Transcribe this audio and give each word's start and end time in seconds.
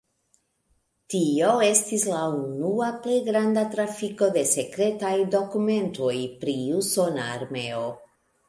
Tio 1.13 1.49
estis 1.65 2.05
la 2.13 2.21
unua 2.37 2.87
plej 3.03 3.17
granda 3.29 3.65
trafiko 3.75 4.31
de 4.39 4.45
sekretaj 4.55 5.15
dokumentoj 5.37 6.15
pri 6.43 6.57
usona 6.83 7.29
armeo. 7.37 7.89